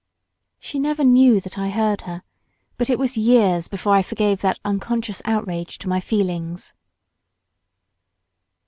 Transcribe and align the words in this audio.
She 0.57 0.79
never 0.79 1.03
knew 1.03 1.39
that 1.41 1.59
I 1.59 1.69
heard 1.69 2.01
her, 2.09 2.23
but 2.75 2.89
it 2.89 2.97
was 2.97 3.17
years 3.17 3.67
before 3.67 3.93
I 3.93 4.01
forgave 4.01 4.41
that 4.41 4.59
unconscious 4.65 5.21
outrage 5.25 5.77
to 5.77 5.87
my 5.87 5.99
feelings. 5.99 6.73